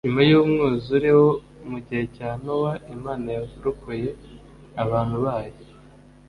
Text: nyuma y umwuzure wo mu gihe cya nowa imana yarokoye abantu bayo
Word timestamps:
nyuma 0.03 0.21
y 0.29 0.33
umwuzure 0.41 1.09
wo 1.19 1.29
mu 1.69 1.77
gihe 1.85 2.03
cya 2.15 2.29
nowa 2.43 2.71
imana 2.95 3.25
yarokoye 3.35 4.09
abantu 4.83 5.15
bayo 5.25 5.55